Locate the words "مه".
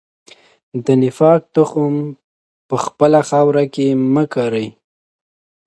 4.13-4.23